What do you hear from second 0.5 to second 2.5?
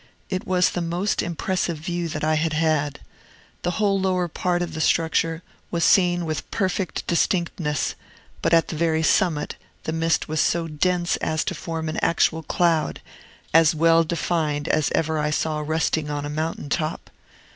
the most impressive view that I